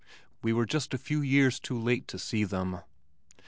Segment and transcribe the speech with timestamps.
[0.41, 2.79] We were just a few years too late to see them.